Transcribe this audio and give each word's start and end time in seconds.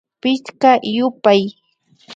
Pichka 0.21 0.71
yupay 0.95 1.41